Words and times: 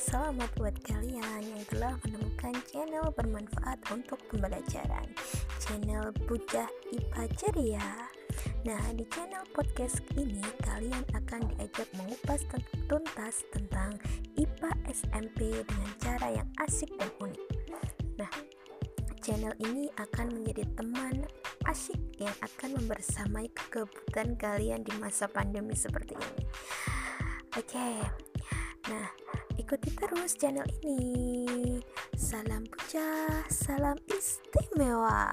selamat 0.00 0.50
buat 0.56 0.76
kalian 0.88 1.42
yang 1.44 1.64
telah 1.68 1.94
menemukan 2.00 2.56
channel 2.64 3.12
bermanfaat 3.12 3.76
untuk 3.92 4.16
pembelajaran. 4.32 5.04
Channel 5.60 6.08
Bujah 6.24 6.64
IPA 6.88 7.24
Ceria. 7.36 7.88
Nah, 8.64 8.80
di 8.96 9.04
channel 9.12 9.44
podcast 9.52 10.00
ini 10.16 10.40
kalian 10.64 11.04
akan 11.12 11.44
diajak 11.52 11.84
mengupas 11.98 12.40
tuntas 12.88 13.44
tentang 13.52 14.00
IPA 14.40 14.72
SMP 14.88 15.60
dengan 15.60 15.90
cara 16.00 16.28
yang 16.40 16.48
asik 16.64 16.88
dan 16.96 17.12
unik. 17.20 17.42
Nah, 18.16 18.32
channel 19.20 19.52
ini 19.60 19.92
akan 20.00 20.40
menjadi 20.40 20.64
teman 20.78 21.28
asyik 21.68 22.00
yang 22.16 22.36
akan 22.40 22.80
membersamai 22.80 23.52
kekebutan 23.52 24.40
kalian 24.40 24.80
di 24.80 24.96
masa 24.96 25.28
pandemi 25.28 25.76
seperti 25.76 26.16
ini. 26.16 26.44
Oke, 27.58 27.76
okay. 27.76 28.29
Nah 28.90 29.06
ikuti 29.54 29.94
terus 29.94 30.34
channel 30.34 30.66
ini. 30.82 31.78
Salam 32.18 32.66
puja, 32.66 33.30
salam 33.46 33.94
istimewa. 34.10 35.30